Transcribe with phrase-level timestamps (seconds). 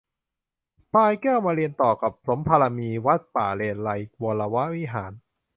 [0.91, 4.41] พลายแก้วมาเรียนต่อกับสมภารมี วัดป่าเลไลยก์วร
[4.75, 5.11] วิหาร